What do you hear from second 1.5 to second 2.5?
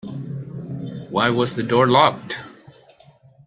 the door locked?